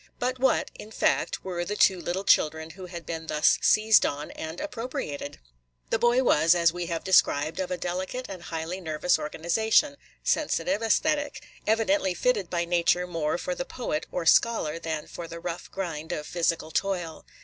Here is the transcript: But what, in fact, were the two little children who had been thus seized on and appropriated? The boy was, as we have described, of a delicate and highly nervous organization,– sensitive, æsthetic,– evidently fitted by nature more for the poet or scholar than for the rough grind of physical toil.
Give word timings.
But 0.17 0.39
what, 0.39 0.71
in 0.73 0.89
fact, 0.89 1.43
were 1.45 1.63
the 1.63 1.75
two 1.75 2.01
little 2.01 2.23
children 2.23 2.71
who 2.71 2.87
had 2.87 3.05
been 3.05 3.27
thus 3.27 3.59
seized 3.61 4.03
on 4.03 4.31
and 4.31 4.59
appropriated? 4.59 5.37
The 5.91 5.99
boy 5.99 6.23
was, 6.23 6.55
as 6.55 6.73
we 6.73 6.87
have 6.87 7.03
described, 7.03 7.59
of 7.59 7.69
a 7.69 7.77
delicate 7.77 8.25
and 8.27 8.41
highly 8.41 8.81
nervous 8.81 9.19
organization,– 9.19 9.97
sensitive, 10.23 10.81
æsthetic,– 10.81 11.43
evidently 11.67 12.15
fitted 12.15 12.49
by 12.49 12.65
nature 12.65 13.05
more 13.05 13.37
for 13.37 13.53
the 13.53 13.63
poet 13.63 14.07
or 14.11 14.25
scholar 14.25 14.79
than 14.79 15.05
for 15.05 15.27
the 15.27 15.39
rough 15.39 15.69
grind 15.69 16.11
of 16.11 16.25
physical 16.25 16.71
toil. 16.71 17.23